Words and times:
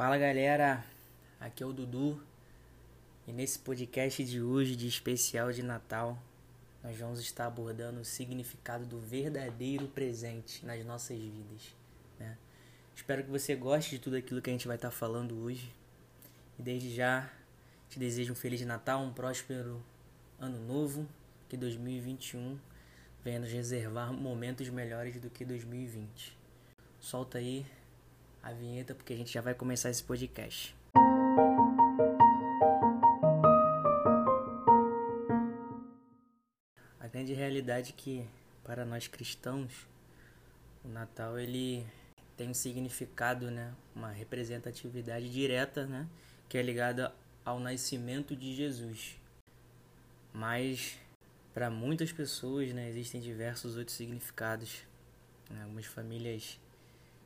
Fala 0.00 0.16
galera, 0.16 0.82
aqui 1.38 1.62
é 1.62 1.66
o 1.66 1.74
Dudu 1.74 2.18
e 3.28 3.34
nesse 3.34 3.58
podcast 3.58 4.24
de 4.24 4.40
hoje, 4.40 4.74
de 4.74 4.88
especial 4.88 5.52
de 5.52 5.62
Natal, 5.62 6.18
nós 6.82 6.96
vamos 6.96 7.20
estar 7.20 7.44
abordando 7.44 8.00
o 8.00 8.04
significado 8.06 8.86
do 8.86 8.98
verdadeiro 8.98 9.86
presente 9.88 10.64
nas 10.64 10.82
nossas 10.86 11.18
vidas. 11.18 11.76
Né? 12.18 12.38
Espero 12.96 13.22
que 13.22 13.28
você 13.28 13.54
goste 13.54 13.90
de 13.90 13.98
tudo 13.98 14.16
aquilo 14.16 14.40
que 14.40 14.48
a 14.48 14.54
gente 14.54 14.66
vai 14.66 14.76
estar 14.76 14.90
falando 14.90 15.38
hoje 15.38 15.70
e 16.58 16.62
desde 16.62 16.94
já 16.94 17.30
te 17.90 17.98
desejo 17.98 18.32
um 18.32 18.36
Feliz 18.36 18.62
Natal, 18.62 19.02
um 19.02 19.12
próspero 19.12 19.84
Ano 20.38 20.58
Novo, 20.60 21.06
que 21.46 21.58
2021 21.58 22.58
venha 23.22 23.38
nos 23.38 23.52
reservar 23.52 24.14
momentos 24.14 24.66
melhores 24.70 25.20
do 25.20 25.28
que 25.28 25.44
2020. 25.44 26.34
Solta 26.98 27.36
aí 27.36 27.66
a 28.42 28.52
vinheta 28.52 28.94
porque 28.94 29.12
a 29.12 29.16
gente 29.16 29.32
já 29.32 29.40
vai 29.40 29.54
começar 29.54 29.90
esse 29.90 30.02
podcast. 30.02 30.74
A 36.98 37.08
grande 37.08 37.32
realidade 37.32 37.90
é 37.90 37.94
que 37.96 38.26
para 38.64 38.84
nós 38.84 39.08
cristãos 39.08 39.86
o 40.84 40.88
Natal 40.88 41.38
ele 41.38 41.86
tem 42.36 42.48
um 42.48 42.54
significado, 42.54 43.50
né, 43.50 43.74
uma 43.94 44.10
representatividade 44.10 45.30
direta, 45.30 45.86
né, 45.86 46.08
que 46.48 46.56
é 46.56 46.62
ligada 46.62 47.14
ao 47.44 47.60
nascimento 47.60 48.34
de 48.34 48.54
Jesus. 48.54 49.16
Mas 50.32 50.98
para 51.52 51.68
muitas 51.68 52.12
pessoas, 52.12 52.72
né, 52.72 52.88
existem 52.88 53.20
diversos 53.20 53.76
outros 53.76 53.96
significados. 53.96 54.82
Né, 55.50 55.62
algumas 55.64 55.84
famílias 55.84 56.58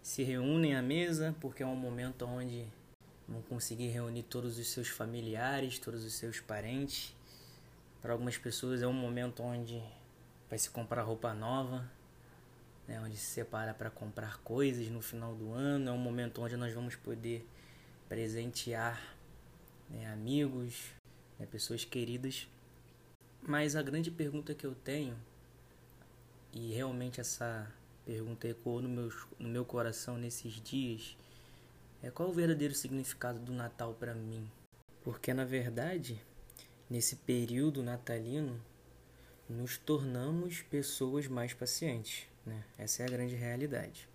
se 0.04 0.22
reúnem 0.22 0.76
à 0.76 0.82
mesa 0.82 1.34
porque 1.40 1.62
é 1.62 1.66
um 1.66 1.74
momento 1.74 2.26
onde 2.26 2.66
vão 3.26 3.40
conseguir 3.40 3.88
reunir 3.88 4.22
todos 4.24 4.58
os 4.58 4.66
seus 4.68 4.86
familiares, 4.86 5.78
todos 5.78 6.04
os 6.04 6.12
seus 6.12 6.40
parentes. 6.40 7.16
Para 8.02 8.12
algumas 8.12 8.36
pessoas 8.36 8.82
é 8.82 8.86
um 8.86 8.92
momento 8.92 9.42
onde 9.42 9.82
vai 10.50 10.58
se 10.58 10.68
comprar 10.68 11.00
roupa 11.00 11.32
nova, 11.32 11.90
né, 12.86 13.00
onde 13.00 13.16
se 13.16 13.24
separa 13.24 13.72
para 13.72 13.88
comprar 13.88 14.36
coisas 14.42 14.90
no 14.90 15.00
final 15.00 15.34
do 15.34 15.54
ano. 15.54 15.88
É 15.88 15.92
um 15.92 15.96
momento 15.96 16.42
onde 16.42 16.54
nós 16.54 16.74
vamos 16.74 16.94
poder 16.96 17.48
presentear 18.06 19.02
né, 19.88 20.12
amigos, 20.12 20.90
né, 21.38 21.46
pessoas 21.46 21.82
queridas. 21.82 22.46
Mas 23.40 23.74
a 23.74 23.80
grande 23.80 24.10
pergunta 24.10 24.54
que 24.54 24.66
eu 24.66 24.74
tenho, 24.74 25.16
e 26.52 26.74
realmente 26.74 27.22
essa 27.22 27.72
pergunta 28.04 28.48
ecoou 28.48 28.82
no 28.82 28.88
meu, 28.88 29.12
no 29.38 29.48
meu 29.48 29.64
coração 29.64 30.16
nesses 30.16 30.60
dias 30.60 31.16
é 32.02 32.10
qual 32.10 32.28
o 32.28 32.32
verdadeiro 32.32 32.74
significado 32.74 33.38
do 33.38 33.52
Natal 33.52 33.94
para 33.94 34.14
mim? 34.14 34.46
Porque 35.02 35.32
na 35.32 35.44
verdade, 35.44 36.20
nesse 36.88 37.16
período 37.16 37.82
natalino, 37.82 38.60
nos 39.48 39.78
tornamos 39.78 40.60
pessoas 40.62 41.26
mais 41.26 41.54
pacientes, 41.54 42.26
né? 42.44 42.62
Essa 42.76 43.02
é 43.02 43.06
a 43.06 43.10
grande 43.10 43.34
realidade. 43.34 44.06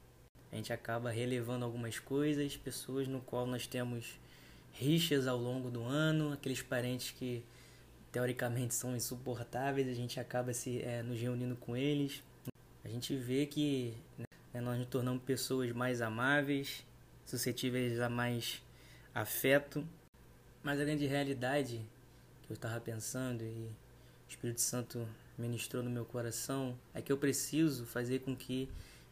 A 0.51 0.55
gente 0.55 0.71
acaba 0.71 1.09
relevando 1.09 1.65
algumas 1.65 1.97
coisas, 1.97 2.55
pessoas 2.57 3.07
no 3.07 3.21
qual 3.21 3.47
nós 3.47 3.65
temos 3.65 4.19
rixas 4.71 5.27
ao 5.27 5.37
longo 5.37 5.69
do 5.71 5.83
ano, 5.83 6.33
aqueles 6.33 6.61
parentes 6.61 7.11
que 7.11 7.43
teoricamente 8.11 8.73
são 8.73 8.95
insuportáveis, 8.95 9.87
a 9.87 9.93
gente 9.93 10.19
acaba 10.19 10.53
se 10.53 10.81
é, 10.81 11.01
nos 11.03 11.19
reunindo 11.19 11.55
com 11.55 11.75
eles, 11.75 12.23
a 12.89 12.91
gente 12.91 13.15
vê 13.15 13.45
que 13.45 13.93
né, 14.17 14.59
nós 14.59 14.79
nos 14.79 14.87
tornamos 14.87 15.21
pessoas 15.21 15.71
mais 15.71 16.01
amáveis, 16.01 16.83
suscetíveis 17.23 17.99
a 17.99 18.09
mais 18.09 18.64
afeto. 19.14 19.87
Mas 20.64 20.80
a 20.80 20.83
grande 20.83 21.05
realidade 21.05 21.86
que 22.41 22.52
eu 22.52 22.55
estava 22.55 22.81
pensando 22.81 23.43
e 23.43 23.45
o 23.45 23.75
Espírito 24.27 24.59
Santo 24.59 25.08
ministrou 25.37 25.83
no 25.83 25.89
meu 25.91 26.03
coração 26.03 26.75
é 26.91 26.99
que 26.99 27.11
eu 27.11 27.17
preciso 27.17 27.86
fazer 27.86 28.21
com 28.21 28.36
que 28.36 28.67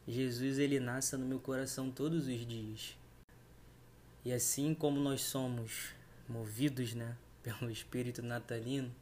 Jesus 0.08 0.58
ele 0.58 0.80
nasça 0.80 1.16
no 1.16 1.24
meu 1.24 1.38
coração 1.38 1.88
todos 1.88 2.26
os 2.26 2.44
dias. 2.44 2.98
E 4.24 4.32
assim 4.32 4.74
como 4.74 4.98
nós 4.98 5.20
somos 5.20 5.94
movidos, 6.28 6.94
né, 6.94 7.16
pelo 7.44 7.70
Espírito 7.70 8.22
natalino, 8.22 8.92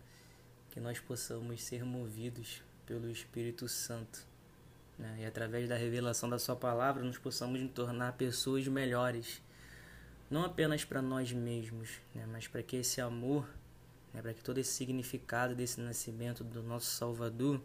que 0.70 0.80
nós 0.80 1.00
possamos 1.00 1.62
ser 1.62 1.82
movidos 1.82 2.60
pelo 2.84 3.10
Espírito 3.10 3.66
Santo 3.70 4.35
né? 4.98 5.16
e 5.20 5.24
através 5.24 5.68
da 5.68 5.76
revelação 5.76 6.28
da 6.28 6.38
Sua 6.38 6.56
palavra 6.56 7.02
nos 7.02 7.18
possamos 7.18 7.60
tornar 7.72 8.12
pessoas 8.12 8.66
melhores, 8.66 9.42
não 10.30 10.44
apenas 10.44 10.84
para 10.84 11.00
nós 11.00 11.32
mesmos, 11.32 12.00
né? 12.14 12.26
mas 12.26 12.48
para 12.48 12.62
que 12.62 12.76
esse 12.76 13.00
amor, 13.00 13.48
né? 14.12 14.22
para 14.22 14.34
que 14.34 14.42
todo 14.42 14.58
esse 14.58 14.72
significado 14.72 15.54
desse 15.54 15.80
nascimento 15.80 16.42
do 16.42 16.62
nosso 16.62 16.90
Salvador, 16.90 17.60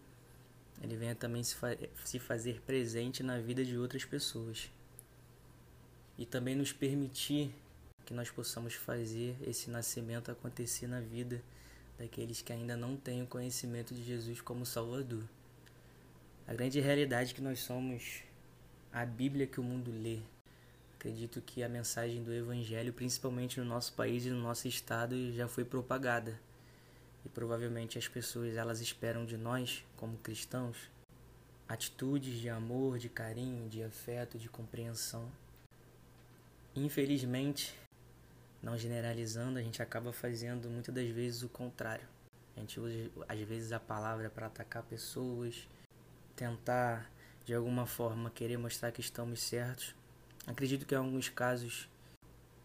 ele 0.82 0.96
venha 0.96 1.16
também 1.16 1.44
se, 1.44 1.56
fa 1.56 1.78
se 2.04 2.20
fazer 2.20 2.62
presente 2.62 3.22
na 3.24 3.40
vida 3.40 3.64
de 3.64 3.78
outras 3.78 4.04
pessoas 4.04 4.72
e 6.18 6.26
também 6.26 6.56
nos 6.56 6.72
permitir 6.72 7.54
que 8.06 8.14
nós 8.14 8.30
possamos 8.30 8.74
fazer 8.74 9.36
esse 9.42 9.70
nascimento 9.70 10.32
acontecer 10.32 10.88
na 10.88 11.00
vida 11.00 11.42
daqueles 11.98 12.42
que 12.42 12.52
ainda 12.52 12.76
não 12.76 12.98
têm 12.98 13.22
o 13.22 13.28
conhecimento 13.28 13.94
de 13.94 14.04
Jesus 14.04 14.42
como 14.42 14.66
Salvador. 14.66 15.24
A 16.48 16.54
grande 16.54 16.80
realidade 16.80 17.32
é 17.32 17.34
que 17.34 17.42
nós 17.42 17.60
somos 17.60 18.24
a 18.92 19.06
Bíblia 19.06 19.48
que 19.48 19.60
o 19.60 19.64
mundo 19.64 19.92
lê. 19.92 20.20
Acredito 20.96 21.42
que 21.42 21.64
a 21.64 21.70
mensagem 21.70 22.24
do 22.24 22.34
Evangelho, 22.34 22.94
principalmente 22.94 23.60
no 23.60 23.66
nosso 23.66 23.94
país 23.94 24.26
e 24.26 24.30
no 24.30 24.42
nosso 24.42 24.68
estado, 24.68 25.32
já 25.32 25.48
foi 25.48 25.64
propagada. 25.64 26.40
E 27.26 27.30
provavelmente 27.30 27.98
as 27.98 28.08
pessoas 28.08 28.56
elas 28.56 28.82
esperam 28.82 29.26
de 29.26 29.38
nós, 29.38 29.84
como 29.96 30.18
cristãos, 30.18 30.78
atitudes 31.68 32.40
de 32.40 32.50
amor, 32.50 33.00
de 33.00 33.08
carinho, 33.08 33.70
de 33.70 33.82
afeto, 33.82 34.38
de 34.38 34.50
compreensão. 34.50 35.32
Infelizmente, 36.76 37.74
não 38.62 38.78
generalizando, 38.78 39.58
a 39.58 39.62
gente 39.62 39.82
acaba 39.82 40.12
fazendo 40.12 40.70
muitas 40.70 40.94
das 40.94 41.10
vezes 41.10 41.44
o 41.44 41.50
contrário. 41.50 42.08
A 42.56 42.60
gente 42.60 42.80
usa 42.80 43.10
às 43.28 43.40
vezes 43.40 43.72
a 43.72 43.80
palavra 43.80 44.30
para 44.30 44.48
atacar 44.48 44.84
pessoas, 44.84 45.68
tentar 46.42 47.08
de 47.46 47.54
alguma 47.54 47.86
forma 47.86 48.32
querer 48.32 48.58
mostrar 48.58 48.92
que 48.92 49.00
estamos 49.00 49.40
certos. 49.42 49.94
Acredito 50.48 50.88
que 50.88 50.96
em 50.96 50.98
alguns 50.98 51.30
casos 51.30 51.88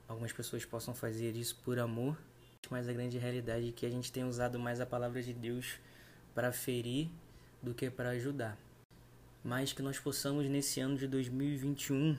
algumas 0.09 0.33
pessoas 0.33 0.65
possam 0.65 0.95
fazer 0.95 1.37
isso 1.37 1.61
por 1.63 1.79
amor, 1.79 2.17
mas 2.71 2.89
a 2.89 2.93
grande 2.95 3.19
realidade 3.19 3.69
é 3.69 3.73
que 3.73 3.85
a 3.85 3.91
gente 3.91 4.11
tem 4.11 4.25
usado 4.25 4.59
mais 4.59 4.81
a 4.81 4.87
palavra 4.87 5.23
de 5.23 5.35
Deus 5.35 5.79
para 6.35 6.53
ferir 6.53 7.11
do 7.63 7.75
que 7.75 7.91
para 7.91 8.11
ajudar. 8.11 8.57
Mas 9.45 9.75
que 9.75 9.83
nós 9.83 9.99
possamos 9.99 10.49
nesse 10.49 10.81
ano 10.81 10.97
de 10.97 11.07
2021, 11.07 12.17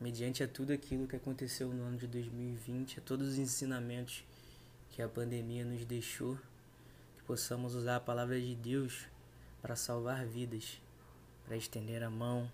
mediante 0.00 0.42
a 0.42 0.48
tudo 0.48 0.72
aquilo 0.72 1.06
que 1.06 1.16
aconteceu 1.16 1.68
no 1.68 1.82
ano 1.84 1.98
de 1.98 2.06
2020, 2.06 2.98
a 2.98 3.02
todos 3.02 3.28
os 3.28 3.36
ensinamentos 3.36 4.24
que 4.88 5.02
a 5.02 5.08
pandemia 5.08 5.66
nos 5.66 5.84
deixou, 5.84 6.38
que 7.18 7.24
possamos 7.26 7.74
usar 7.74 7.96
a 7.96 8.00
palavra 8.00 8.40
de 8.40 8.54
Deus 8.54 9.11
para 9.62 9.76
salvar 9.76 10.26
vidas, 10.26 10.82
para 11.46 11.56
estender 11.56 12.02
a 12.02 12.10
mão, 12.10 12.50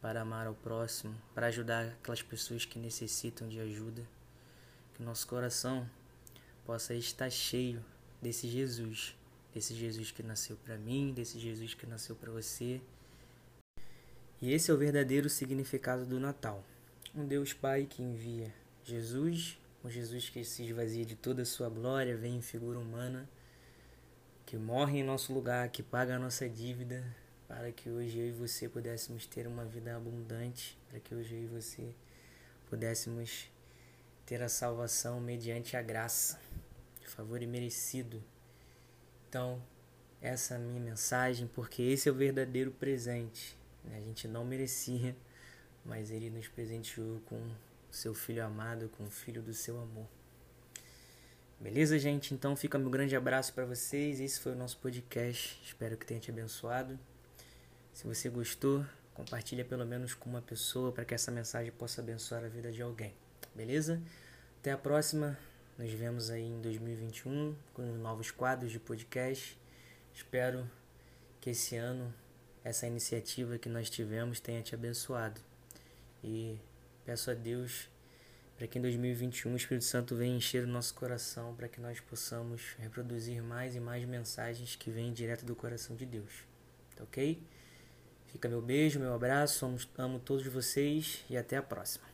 para 0.00 0.22
amar 0.22 0.46
ao 0.46 0.54
próximo, 0.54 1.14
para 1.34 1.48
ajudar 1.48 1.86
aquelas 1.86 2.22
pessoas 2.22 2.64
que 2.64 2.78
necessitam 2.78 3.48
de 3.48 3.58
ajuda. 3.58 4.06
Que 4.94 5.02
nosso 5.02 5.26
coração 5.26 5.88
possa 6.64 6.94
estar 6.94 7.28
cheio 7.30 7.84
desse 8.22 8.48
Jesus, 8.48 9.16
desse 9.52 9.74
Jesus 9.74 10.12
que 10.12 10.22
nasceu 10.22 10.56
para 10.64 10.78
mim, 10.78 11.12
desse 11.12 11.38
Jesus 11.38 11.74
que 11.74 11.84
nasceu 11.84 12.14
para 12.14 12.30
você. 12.30 12.80
E 14.40 14.52
esse 14.52 14.70
é 14.70 14.74
o 14.74 14.78
verdadeiro 14.78 15.28
significado 15.28 16.06
do 16.06 16.20
Natal. 16.20 16.64
Um 17.14 17.26
Deus 17.26 17.52
Pai 17.52 17.86
que 17.90 18.02
envia 18.02 18.54
Jesus, 18.84 19.58
um 19.84 19.90
Jesus 19.90 20.28
que 20.28 20.44
se 20.44 20.62
esvazia 20.62 21.04
de 21.04 21.16
toda 21.16 21.42
a 21.42 21.46
sua 21.46 21.68
glória, 21.68 22.16
vem 22.16 22.36
em 22.36 22.42
figura 22.42 22.78
humana 22.78 23.28
que 24.50 24.56
morre 24.56 24.98
em 24.98 25.04
nosso 25.04 25.32
lugar, 25.32 25.68
que 25.68 25.80
paga 25.80 26.16
a 26.16 26.18
nossa 26.18 26.48
dívida, 26.48 27.04
para 27.46 27.70
que 27.70 27.88
hoje 27.88 28.18
eu 28.18 28.26
e 28.26 28.32
você 28.32 28.68
pudéssemos 28.68 29.24
ter 29.24 29.46
uma 29.46 29.64
vida 29.64 29.94
abundante, 29.94 30.76
para 30.88 30.98
que 30.98 31.14
hoje 31.14 31.36
eu 31.36 31.44
e 31.44 31.46
você 31.46 31.94
pudéssemos 32.68 33.48
ter 34.26 34.42
a 34.42 34.48
salvação 34.48 35.20
mediante 35.20 35.76
a 35.76 35.82
graça, 35.82 36.40
de 37.00 37.06
favor 37.06 37.40
imerecido. 37.40 38.20
Então, 39.28 39.62
essa 40.20 40.54
é 40.54 40.56
a 40.56 40.60
minha 40.60 40.80
mensagem, 40.80 41.46
porque 41.54 41.80
esse 41.82 42.08
é 42.08 42.12
o 42.12 42.16
verdadeiro 42.16 42.72
presente. 42.72 43.56
A 43.92 44.00
gente 44.00 44.26
não 44.26 44.44
merecia, 44.44 45.14
mas 45.84 46.10
ele 46.10 46.28
nos 46.28 46.48
presenteou 46.48 47.20
com 47.26 47.40
seu 47.88 48.12
filho 48.14 48.44
amado, 48.44 48.88
com 48.98 49.04
o 49.04 49.10
filho 49.10 49.42
do 49.42 49.54
seu 49.54 49.80
amor. 49.80 50.08
Beleza, 51.60 51.98
gente? 51.98 52.32
Então 52.32 52.56
fica 52.56 52.78
meu 52.78 52.88
grande 52.88 53.14
abraço 53.14 53.52
para 53.52 53.66
vocês. 53.66 54.18
Esse 54.18 54.40
foi 54.40 54.52
o 54.52 54.56
nosso 54.56 54.78
podcast. 54.78 55.60
Espero 55.62 55.94
que 55.94 56.06
tenha 56.06 56.18
te 56.18 56.30
abençoado. 56.30 56.98
Se 57.92 58.06
você 58.06 58.30
gostou, 58.30 58.82
compartilha 59.12 59.62
pelo 59.62 59.84
menos 59.84 60.14
com 60.14 60.30
uma 60.30 60.40
pessoa 60.40 60.90
para 60.90 61.04
que 61.04 61.12
essa 61.12 61.30
mensagem 61.30 61.70
possa 61.70 62.00
abençoar 62.00 62.42
a 62.42 62.48
vida 62.48 62.72
de 62.72 62.80
alguém. 62.80 63.12
beleza? 63.54 64.00
Até 64.58 64.72
a 64.72 64.78
próxima. 64.78 65.38
Nos 65.76 65.92
vemos 65.92 66.30
aí 66.30 66.46
em 66.46 66.62
2021 66.62 67.54
com 67.74 67.82
novos 67.82 68.30
quadros 68.30 68.72
de 68.72 68.80
podcast. 68.80 69.58
Espero 70.14 70.66
que 71.42 71.50
esse 71.50 71.76
ano 71.76 72.10
essa 72.64 72.86
iniciativa 72.86 73.58
que 73.58 73.68
nós 73.68 73.90
tivemos 73.90 74.40
tenha 74.40 74.62
te 74.62 74.74
abençoado. 74.74 75.38
E 76.24 76.58
peço 77.04 77.30
a 77.30 77.34
Deus 77.34 77.86
para 78.60 78.68
que 78.68 78.78
em 78.78 78.82
2021 78.82 79.54
o 79.54 79.56
Espírito 79.56 79.86
Santo 79.86 80.14
venha 80.14 80.36
encher 80.36 80.64
o 80.64 80.66
nosso 80.66 80.92
coração 80.92 81.54
para 81.54 81.66
que 81.66 81.80
nós 81.80 81.98
possamos 81.98 82.76
reproduzir 82.78 83.42
mais 83.42 83.74
e 83.74 83.80
mais 83.80 84.04
mensagens 84.04 84.76
que 84.76 84.90
vêm 84.90 85.14
direto 85.14 85.46
do 85.46 85.56
coração 85.56 85.96
de 85.96 86.04
Deus. 86.04 86.44
Tá 86.94 87.02
ok? 87.04 87.42
Fica 88.26 88.50
meu 88.50 88.60
beijo, 88.60 89.00
meu 89.00 89.14
abraço, 89.14 89.64
amo, 89.96 90.20
todos 90.20 90.46
vocês 90.46 91.24
e 91.30 91.38
até 91.38 91.56
a 91.56 91.62
próxima. 91.62 92.09